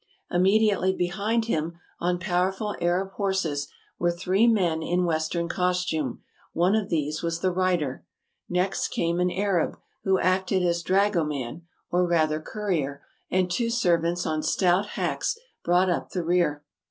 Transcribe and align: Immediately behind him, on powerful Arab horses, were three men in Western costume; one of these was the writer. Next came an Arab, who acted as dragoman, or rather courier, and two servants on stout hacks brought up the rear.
Immediately 0.31 0.95
behind 0.95 1.45
him, 1.45 1.77
on 1.99 2.17
powerful 2.17 2.75
Arab 2.81 3.11
horses, 3.11 3.67
were 3.99 4.09
three 4.11 4.47
men 4.47 4.81
in 4.81 5.05
Western 5.05 5.47
costume; 5.47 6.23
one 6.53 6.73
of 6.75 6.89
these 6.89 7.21
was 7.21 7.41
the 7.41 7.51
writer. 7.51 8.03
Next 8.49 8.87
came 8.87 9.19
an 9.19 9.29
Arab, 9.29 9.77
who 10.03 10.17
acted 10.17 10.63
as 10.63 10.81
dragoman, 10.81 11.67
or 11.91 12.07
rather 12.07 12.41
courier, 12.41 13.03
and 13.29 13.51
two 13.51 13.69
servants 13.69 14.25
on 14.25 14.41
stout 14.41 14.87
hacks 14.97 15.37
brought 15.63 15.87
up 15.87 16.09
the 16.09 16.23
rear. 16.23 16.63